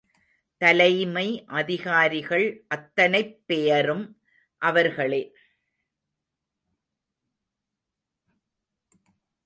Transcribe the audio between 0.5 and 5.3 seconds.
தலைமை அதிகாரிகள் அத்தனைப் பெயரும் அவர்களே.